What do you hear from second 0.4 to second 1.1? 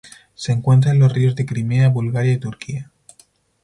encuentra en